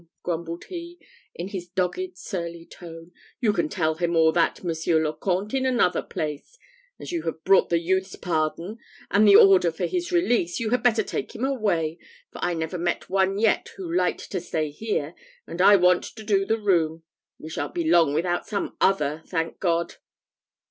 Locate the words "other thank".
18.81-19.59